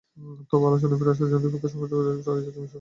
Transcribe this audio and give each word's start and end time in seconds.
তবে 0.49 0.65
আলোচনায় 0.69 0.99
ফিরে 0.99 1.11
আসার 1.13 1.27
জন্য 1.31 1.41
দুই 1.43 1.51
পক্ষের 1.53 1.71
সঙ্গে 1.73 1.87
যোগাযোগ 1.91 2.19
চালিয়ে 2.27 2.43
যাচ্ছে 2.45 2.59
মিসর। 2.63 2.69